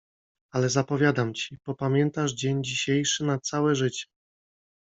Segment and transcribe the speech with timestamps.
[0.51, 1.57] Ale zapowiadam ci…
[1.63, 4.05] popamiętasz dzień dzisiejszy na całe życie!